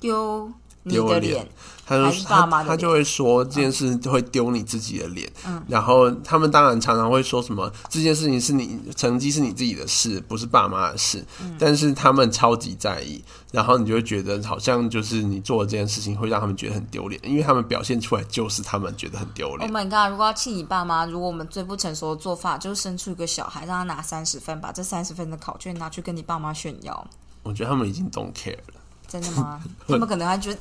[0.01, 0.55] 丢你
[0.89, 1.47] 丢脸
[1.85, 19.73] 他就还是爸妈的脸他他就会说这件事会丢你自己的脸，嗯，然后他们当然常常会说什么这件事情是你成绩是你自己的事，不是爸妈的事，嗯但是他们超级在意，然后你就会觉得好像就是你做的这件事情会让他们觉得很丢脸，因为他们表现出来就是他们觉得很丢脸 Oh 脸。
[19.73, 20.11] my god！
[20.13, 27.05] 如果要气你爸妈，如果我们最不成熟的做法就是生出一个小孩，让他拿三十分，把这三十分的考卷拿去跟你爸妈炫耀，
[27.43, 28.80] 我觉得他们已经 don't care 了。
[29.11, 29.61] 真的吗？
[29.87, 30.59] 他们可能还觉得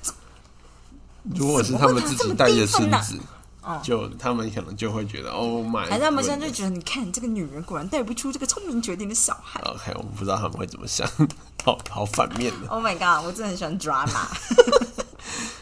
[1.35, 3.17] 如果是他们自己带着孙子
[3.61, 9.61] 嗯，就他们可能就会觉得 Oh my，还是他们现在就觉得，你看这个女人果然带不出这个聪明绝顶的小孩。
[9.65, 11.05] OK，我不知道他们会怎么想，
[11.63, 12.69] 好好反面的。
[12.69, 13.23] Oh my god！
[13.25, 14.27] 我真的很喜欢 drama。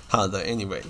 [0.08, 0.84] 好的，Anyway，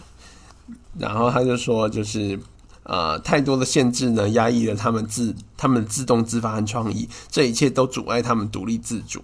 [0.99, 2.37] 然后他就说，就是
[2.83, 9.23] 呃，太多的限制呢，压抑了他们自他们自动自发和创意，这一切都阻碍他们独立自主。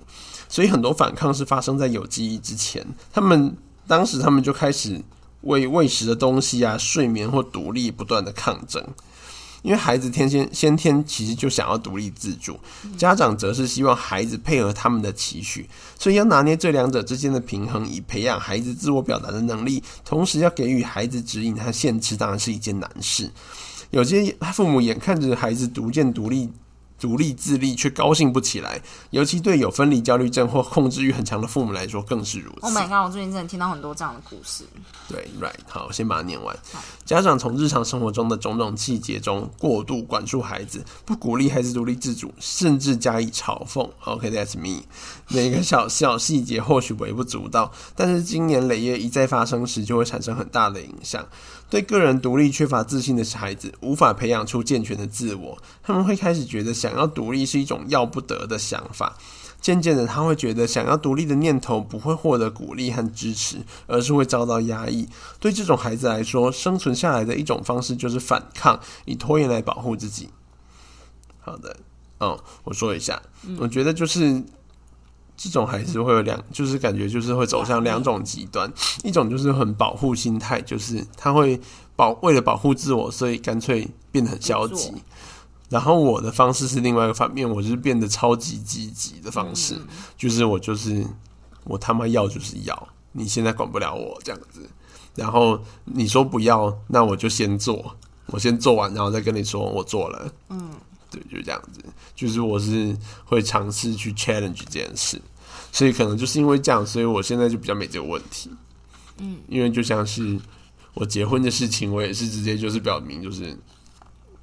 [0.54, 5.02] 所以很多反抗是发生在有记忆之前，他们当时他们就开始
[5.42, 8.88] 为喂食的东西啊、睡眠或独立不断的抗争。
[9.64, 12.60] 因为孩子天先先天其实就想要独立自主，
[12.96, 23.28] 家长则是希望孩子配合他们的期许，所以要拿捏这两者之间的平衡，以培养孩子自我表达的能力，同时要给予孩子指引和限制，当然是一件难事。
[23.90, 26.48] 有些父母眼看着孩子逐渐独立。
[27.04, 32.62] 独立自立却高兴不起来，尤其对有分离焦虑症或控制欲很强的父母来说更是如此。
[32.62, 33.06] Oh my god！
[33.06, 34.64] 我最近真的听到很多这样的故事。
[35.10, 36.58] 对，right，好，先把它念完。
[37.04, 43.86] 家长从日常生活中的种种细节中过度管束孩子，不鼓励孩子独立自主，甚至加以嘲讽。
[44.06, 44.84] OK，that's、me。
[45.28, 51.28] 每个小 小细节或许微不足道，但是经年累月一再发生时，就会产生很大的影响。
[51.74, 59.18] 对个人独立缺乏自信的孩子，无法培养出健全的自我，他们会开始觉得想想要独立是一种要不得的想法。
[59.60, 63.58] 渐渐的，他会觉得想要独立的念头不会获得鼓励和支持，
[63.88, 65.10] 而是会遭到压抑。
[65.40, 70.30] 对这种孩子来说，生存下来的一种方式就是反抗，以拖延来保护自己。
[71.40, 71.76] 好的，
[72.20, 73.20] 嗯，我说一下，
[73.58, 74.44] 我觉得就是
[75.36, 78.72] 这种孩子会有两，就是感觉就是会走向两种极端，
[79.04, 81.60] 一种就是很保护心态，就是他会
[81.96, 84.94] 保为了保护自我，所以干脆变得很消极。
[85.70, 89.76] 然后我的方式是另外一个反面，我就是变得超级积极的方式，
[90.16, 91.04] 就是我就是
[91.64, 94.70] 我他妈要就是要，你现在管不了我这样子。
[95.16, 97.96] 然后你说不要，那我就先做，
[98.28, 100.32] 我先做完，然后再跟你说我做了。
[100.50, 100.72] 嗯，
[101.14, 101.80] 对，就这样子，
[102.16, 105.22] 就是我是会尝试去 challenge 这件事，
[105.72, 108.50] 所以可能就是因为这样，所以我现在就比较没这个问题。
[109.20, 110.40] 嗯，因为就像是
[110.96, 113.58] 我结婚的事情，我也是直接就是表明就是。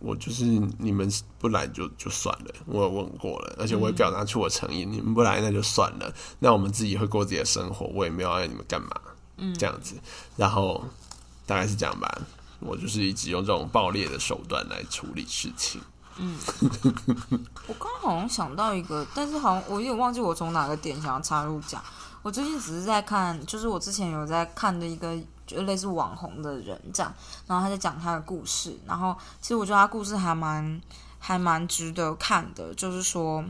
[0.02, 0.46] 我就是
[0.78, 8.88] 你们不来就就算了，我有问过了，而且我也表达出我诚意，你们不来那就算了，那我们自己会过自己的生活，我也没有要你们干嘛，
[9.37, 9.96] 嗯，这样子，
[10.38, 10.83] 然后
[11.44, 12.11] 大概是这样吧，
[12.61, 15.78] 我就是一直用这种暴烈的手段来处理事情。
[16.16, 16.37] 嗯，
[17.68, 21.83] 我刚刚好像想到一个，但是好像我有点忘记我从哪个点想要插入讲。
[22.23, 25.16] 我最近只是在看，就是我之前有在看的一个。
[25.46, 27.12] 就类似网红的人这样，
[27.49, 30.81] 然后他在讲他的故事，然后其实我觉得他故事还蛮
[31.18, 33.44] 还蛮值得看的，就是说，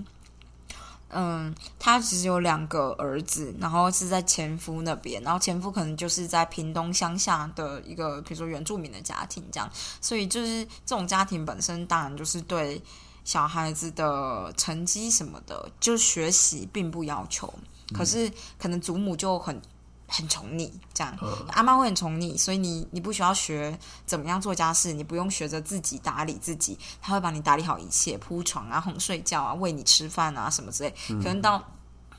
[1.13, 9.71] 嗯，他其实有两个儿子，然后是在前夫那边，然后前夫可能就是在屏东乡下的一个，比如说原住民的家庭这样，
[10.01, 12.81] 所以就是这种家庭本身当然就是对
[13.25, 17.53] 小孩子的成绩什么的，就学习并不要求，
[17.93, 19.61] 可是可能祖母就很。
[20.11, 21.17] 很宠你，这样
[21.53, 30.95] 阿妈会很宠你，所以你你不需要学怎么样做家事，你不用学着自己打理自己，他会帮你打理好一切，铺床啊、哄睡觉啊、喂你吃饭啊什么之类。
[31.09, 31.63] 可能到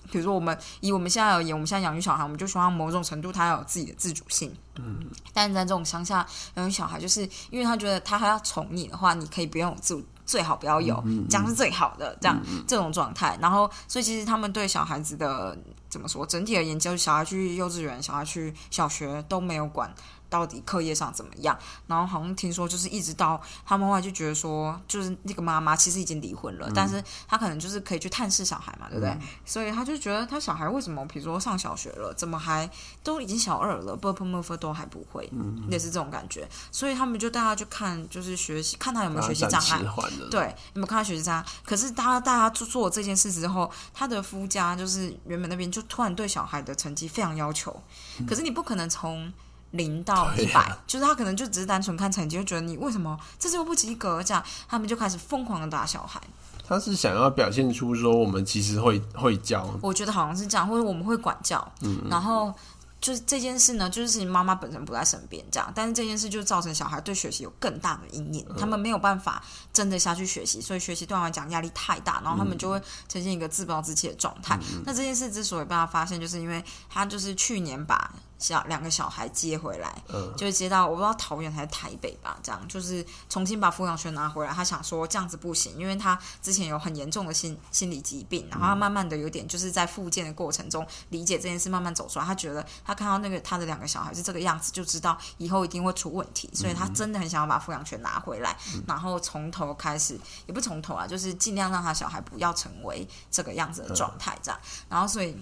[0.10, 4.54] 比如说我们以我们现在而言，我们现在养育小孩，我们就希望某种程度他要有自己的自主性。
[4.76, 6.26] 嗯，但是在这种乡下
[6.56, 13.38] 养育小孩，就是因为他觉得他还要宠你的话，你可以不用自最好不要有，这样是最好的，这样这种状态。
[13.42, 15.58] 然后，所以其实他们对小孩子的。
[15.92, 16.26] 怎么说？
[16.26, 19.94] 整体而言，就是小孩去幼稚园、小孩去小学都没有管。
[20.32, 21.58] 到底课业上怎么样？
[21.88, 29.18] 然后好像听说，就是一直到他们后来就觉得说，就是那个妈妈其实已经离婚了，但是他可能就是可以去探视小孩嘛，对不对？
[29.46, 32.70] 所以他就觉得他小孩为什么，比如说上小学了，怎么还
[33.04, 35.30] 都已经小二了 b p e m v e 都还不会，
[35.70, 36.48] 也是这种感觉。
[36.72, 39.82] 所以他们就带他去看，就是学习，看他有没有学习障碍。
[40.30, 41.46] 对，有没有看他学习障碍？
[41.66, 47.82] 可是他大家做做这件事之后，他的夫家就是原本那边就突然对小孩的成绩非常要求。
[48.28, 49.32] 可是你不可能从
[49.72, 56.22] 零到一百，就是他可能就只是单纯看成绩，就觉得你为什么这次又不及格，这样他们就开始疯狂的打小孩。
[56.68, 62.54] 他是想要表现出说我们其实会会教，我觉得好像是这样，或者我们会管教，嗯，然后。
[63.02, 72.80] 就是这件事呢，就是妈妈本身不在身边这样，但是这件事就造成小孩对学习有更大的阴影，他们没有办法真的下去学习，所以学习对他们来讲压力太大，然后他们就会
[73.10, 74.56] 呈现一个自暴自弃的状态。
[74.86, 80.04] 那这件事之所以被他发现，就是因为他就是去年把小两个小孩接回来，
[80.36, 84.52] 就是接到我不知道桃园还是台北吧，这样就是重新把抚养权拿回来。
[84.52, 92.26] 他想说这样子不行，因为他之前有很严重的心心理疾病，然后他慢慢的有点就是在复健的过程中理解这件事，慢慢走出来。
[92.26, 104.60] 他觉得他看到那个他的两个小孩是这个样子，就知道以后一定会出问题，所以他真的很想要把抚养权拿回来，然后从头开始，也不从头啊，就是尽量让他小孩不要成为这个样子的状态，这样。
[104.90, 105.38] 然后所以，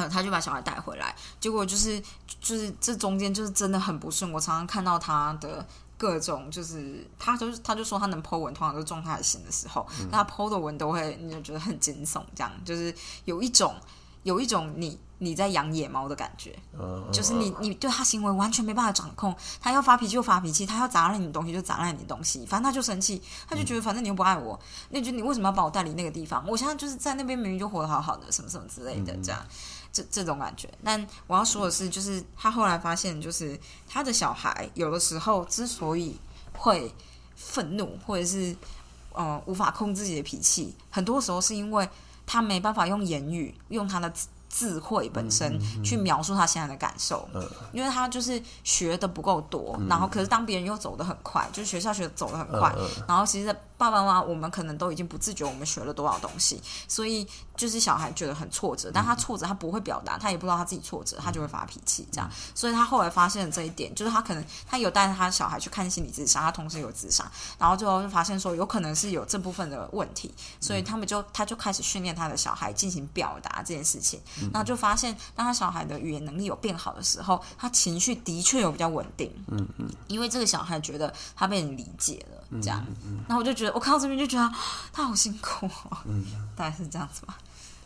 [0.00, 2.00] 嗯，他就把小孩带回来，结果就是
[2.40, 4.32] 就是这中间就是真的很不顺。
[4.32, 5.66] 我常常看到他的
[5.98, 13.74] 各种，就是他就是他就说他能剖文，通常都是状态型的时候，那他剖的文都会你就觉得很惊悚，这样就是有一种
[14.22, 14.98] 有一种你。
[15.22, 16.58] 你在养野猫的感觉，
[17.12, 26.42] 就是你你对他行为完全没办法掌控，他要发脾气就发脾气，他要砸烂你东西就砸烂你东西，反正他就生气，他就觉得反正你又不爱我，那就你为什么要把我带离那个地方？
[26.48, 29.46] 我现在就是在那边明明就活得好好的，什么什么之类的，这样
[29.92, 30.72] 这这种感觉。
[30.82, 36.18] 但我要说的是，就是他后来发现，就是他的小孩有的时候之所以
[36.56, 36.90] 会
[37.36, 38.56] 愤怒，或者是
[39.12, 41.86] 呃无法控制自己的脾气，很多时候是因为
[42.26, 44.10] 他没办法用言语用他的。
[44.50, 47.26] 智慧本身去描述他现在的感受，
[47.72, 52.74] 因为他就是学的不够多，然后可是当别人又走得很快，就是学校学走得很快，
[53.06, 57.26] 然后其实爸爸妈妈我们可能都已经不自觉我们学了多少东西，所以
[57.56, 62.30] 就是小孩觉得很挫折，但他挫折他不会表达，他也不知道他自己挫折，他就会发脾气这样。
[62.54, 74.20] 所以他后来发现了这一点，就是他可能他有带他小孩去看心理自杀，他同时有自杀，然后最后就发现说有可能是有这部分的问题，所以他们就他就开始训练他的小孩进行表达这件事情，
[74.52, 79.32] 然后就发现当他小孩的语言能力有变好的时候，他情绪的确有比较稳定。
[79.48, 82.84] 嗯嗯，因为这个小孩觉得他被人理解了，这样。
[83.28, 84.54] 然后我就觉得，我看到这边就觉得
[84.92, 85.98] 他好辛苦哦。
[86.06, 86.24] 嗯，
[86.56, 87.38] 大概是这样子吧，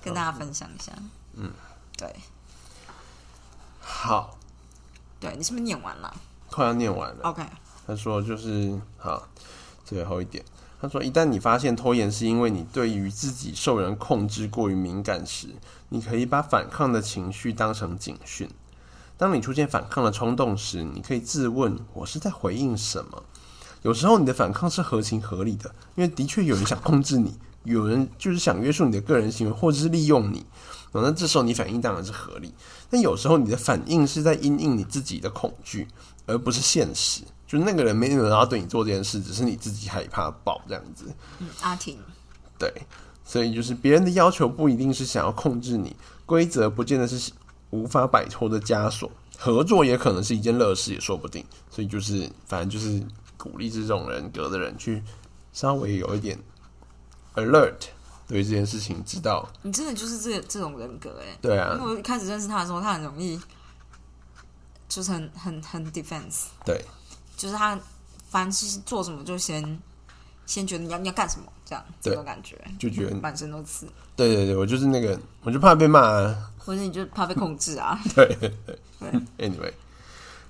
[0.03, 0.93] 跟大家分享一下。
[1.35, 1.51] 嗯，
[1.97, 2.15] 对，
[3.81, 4.37] 好，
[5.19, 6.15] 对你是不是念完了？
[6.51, 7.25] 快要念完了。
[7.25, 7.43] OK，
[7.87, 9.29] 他说就是好，
[9.85, 10.45] 最后一点。
[10.81, 15.49] 他说，一旦你发现拖延是因为你对于自己受人控制过于敏感时，
[15.89, 18.51] 你可以把反抗的情绪当成警讯。
[19.17, 23.23] 当你出现反抗的冲动时，你可以自问：我是在回应什么？
[23.85, 30.45] 有时候你的反抗是合情合理的，因为的确有人想控制你，有人就是想约束你的个人行为，或者是利用你。
[30.93, 32.55] 哦那这时候你反应当然是合理，
[32.89, 35.87] 但有时候你的反应是在因应你自己的恐惧，
[36.24, 37.22] 而不是现实。
[37.47, 41.05] 就那个人没有人要对你做这件事，只是你自己害怕爆这样子。
[41.41, 41.99] 嗯，阿婷，
[42.59, 42.72] 对，
[43.22, 47.32] 所以就是别人的要求不一定是想要控制你，规则不见得是
[47.68, 51.45] 无法摆脱的枷锁，合作也可能是一件乐事，也说不定。
[51.70, 53.05] 所以就是反正就是
[53.45, 55.03] 鼓励这种人格的人去
[55.53, 56.39] 稍微有一点
[57.35, 57.75] alert
[58.27, 59.47] 对这件事情，知道。
[59.61, 61.37] 你真的就是这这种人格哎。
[61.43, 61.77] 对啊。
[61.79, 63.39] 因为我一开始认识他的时候，他很容易，
[64.89, 66.83] 就是很很很 defense，对。
[67.37, 67.79] 就是他
[68.31, 69.79] 凡是做什么就先
[70.47, 73.87] 先觉得你要你要干什么这样这种感觉，就觉得满身都刺，
[74.17, 76.51] 对对对，我就是那个，我就怕被骂、啊。
[76.59, 78.01] 或者你就怕被控制啊。
[78.15, 78.79] 对 对。
[79.01, 79.11] 对，
[79.51, 79.71] anyway，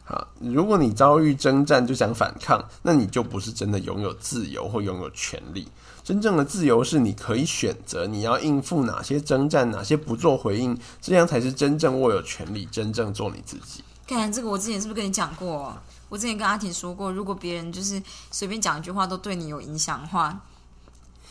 [0.06, 5.66] 好，如果你遭遇征战就想反抗，那你就不是真的拥有自由或拥有权利。
[6.02, 13.82] 真正的自由是你可以选择你要应付哪些征战，哪些不做回应，这样才是真正握有权利，真正做你自己。
[14.06, 15.74] 看这个，我之前是不是跟你讲过？
[16.10, 18.00] 我之前跟阿婷说过，如果别人就是
[18.30, 20.38] 随便讲一句话都对你有影响的话，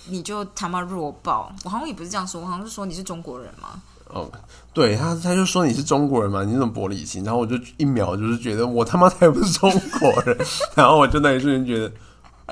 [0.07, 1.53] 你就他妈弱爆。
[1.63, 3.79] 我好像也不是这样说，我好像是说你是中国人嘛。
[4.13, 4.31] 哦，
[4.73, 7.23] 对他，他就说你是中国人嘛，你怎么玻璃心？
[7.23, 10.37] 然后我就一秒就是觉得我他妈才不是中国人，
[10.75, 11.91] 然后我就那一瞬间觉得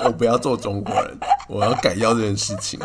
[0.04, 2.80] 我不要做中国人，我要改掉这件事情。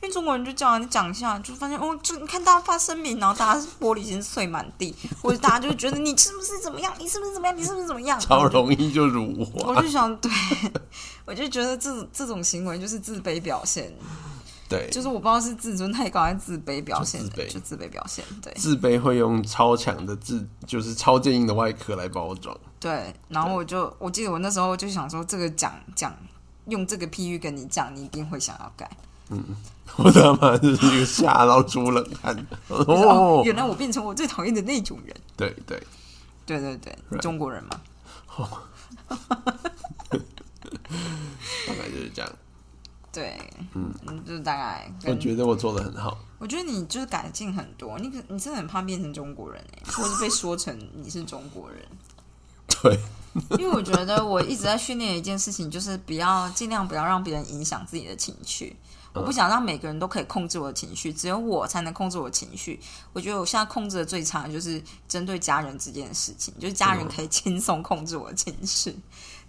[0.00, 9.72] 因为中国人就叫你讲一下，就发现哦，就你看大家发声明，然后大家是玻璃心碎满地，或者大家就觉得你是不是怎么样，你是不是怎么样，你是不是怎么样，超容易就辱华。
[9.72, 10.28] 我就想，对，
[11.24, 13.92] 我就觉得这种这种行为就是自卑表现，
[14.72, 22.56] 对，就是我不知道是自尊太高还是自卑表现的，就自卑就自卑表现，对自卑会用超强的自，就是超坚硬的外壳来包装。
[22.80, 23.14] 对。
[23.28, 26.16] 然后我就我记得我那时候就想说，这个讲讲
[26.68, 28.90] 用这个譬喻跟你讲，你一定会想要改。
[29.28, 29.44] 嗯
[29.96, 32.34] 我他妈就是一个吓到出冷汗。
[32.68, 35.14] 就是哦哦，原来我变成我最讨厌的那种人。
[35.36, 35.82] 对对，
[36.46, 37.78] 对对对 Right 中国人嘛，
[40.08, 42.32] 大概就是这样。
[43.12, 43.38] 对，
[43.74, 43.92] 嗯，
[44.24, 46.18] 就是大概我觉得我做的很好。
[46.38, 51.86] 我觉得你就是改进很多，你可你真的很怕变成中国人哎、或是被说成你是中国人。
[52.82, 52.98] 对，
[53.58, 58.74] 因为我觉得我一直在训练一件事情，就是不要尽量不要让别人影响自己的情绪。
[59.14, 62.80] 我不想让每个人都可以控制我的情绪，只有我才能控制我的情绪。
[63.12, 68.96] 我觉得我现在控制的最差的就是针对家人这件事情，就是家人可以轻松控制我的情绪，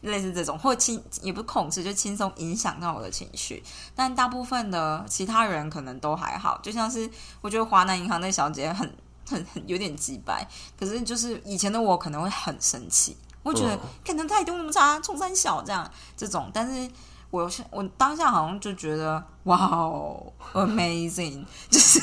[0.03, 3.63] 类似这种，或轻也不是控制，就轻松影响到我的情绪。
[3.95, 7.09] 但大部分的其他人可能都还好，就像是
[7.41, 8.89] 我觉得华南银行那小姐很
[9.29, 10.47] 很很有点鸡白，
[10.77, 16.91] 可是就是以前的我可能会很生气，我会觉得嗯可能态度那么差，冲三小这样这种，但是
[17.31, 20.21] 我现我当下好像就觉得哇哦
[20.53, 21.99] ，amazing，就是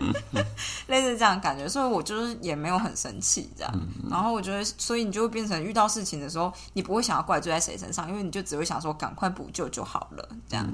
[0.88, 3.72] 类似这样的感觉，所以我就是也没有很生气这样。
[4.10, 10.66] 然后我觉得，所以你就会变成遇到事情的时候，你不会想要怪罪在谁身上，因为你就只会想说赶快补救就好了这样。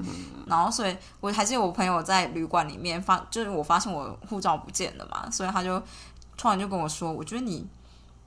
[0.45, 5.81] 然后，所以我还是有我朋友在旅馆里面发，就是我发现我护照不见了嘛，所以他就
[6.37, 7.67] 突然就跟我说，我觉得你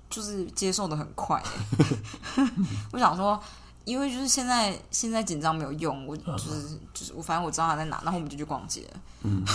[0.09, 1.43] 就是接受的很快
[2.37, 2.45] 欸、
[2.93, 3.43] 我想说。
[3.91, 8.89] 因为就是现在现在紧张没有用，我就是就是我反正我知道他在哪，然后我们就去逛街
[9.23, 9.43] 嗯。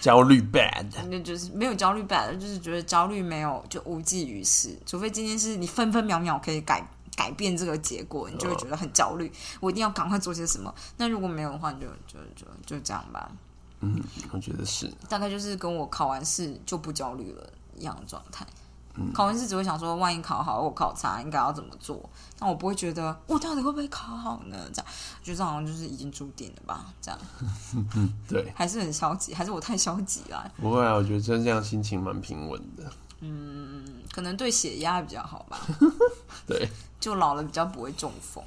[0.00, 0.84] 焦虑 bad。
[1.08, 6.86] 那就是没有焦虑 bad，就是觉得焦虑没有就无济于事，除非今天是你分分秒秒可以改
[7.16, 10.74] 改变这个结果，你就会觉得很焦虑，我一定要赶快做些什么。
[10.98, 13.30] 那如果没有的话，你就就就就这样吧，
[13.80, 14.02] 嗯，
[14.32, 14.92] 我觉得是。
[15.08, 18.44] 大概就是跟我考完试就不焦虑了一样的状态。
[19.12, 22.08] 考完试只会想说，万一考好或考差，应该要怎么做？
[22.38, 24.56] 但我不会觉得我到底会不会考好呢？
[24.72, 24.86] 这样，
[25.20, 26.86] 我觉得这好像就是已经注定了吧？
[27.00, 27.20] 这样
[28.28, 30.50] 对，还是很消极，还是我太消极了？
[30.56, 32.90] 不会啊，我觉得真这样心情蛮平稳的。
[33.20, 33.82] 嗯
[34.12, 35.58] 可能对血压比较好吧，
[36.46, 36.68] 对，
[37.00, 38.44] 就老了比较不会中风。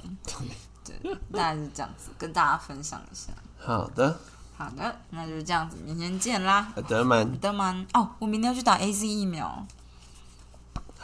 [0.84, 3.32] 对，对大概是这样子，跟大家分享一下。
[3.58, 4.16] 好的，
[4.56, 6.72] 好的，那就是这样子，明天见啦。
[6.74, 9.66] 好的 man，德曼哦，我明天要去打 A Z 疫苗，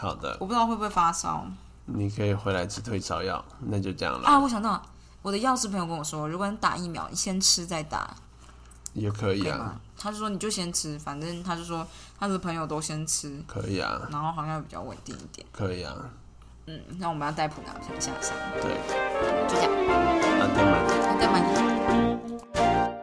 [0.05, 1.44] 好的，我不知道会不会发烧
[1.86, 4.38] 你可以回来吃退烧药，那就这样了，啊。
[4.38, 4.80] 我想到
[5.22, 8.14] 我的药师朋友跟我说，如果你打疫苗，你先吃再打，
[8.92, 10.00] 也可以啊以，？
[10.00, 11.86] 他就说你就先吃，反正他就说
[12.18, 15.46] 他的朋友都先吃，可以啊，然后好像比较稳定一点。
[15.52, 15.94] 可以啊，
[16.66, 18.70] 嗯，那我们要带普拿藤下山，对，
[19.48, 19.70] 就这样，
[20.40, 20.84] 好的 man。
[21.07, 21.26] 好的，
[22.55, 22.93] 拜。